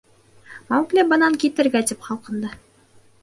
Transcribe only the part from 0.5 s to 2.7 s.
Маугли бынан китергә тип ҡалҡынды.